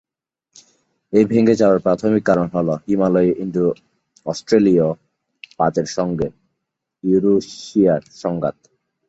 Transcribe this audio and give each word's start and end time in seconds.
এই 1.13 1.25
ভেঙে 1.25 1.55
যাওয়ার 1.55 1.79
প্রাথমিক 1.79 2.23
কারণ 2.25 2.47
হল 2.53 2.67
হিমালয়ে 2.85 3.31
ইন্দো-অস্ট্রেলীয় 3.43 4.87
পাতের 5.57 5.87
সঙ্গে 5.97 6.27
ইউরেশিয়ার 7.03 8.03
সংঘাত। 8.15 8.57